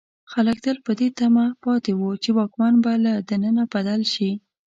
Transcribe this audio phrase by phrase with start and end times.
[0.31, 4.31] خلک تل په دې تمه پاتې وو چې واکمن به له دننه بدل شي.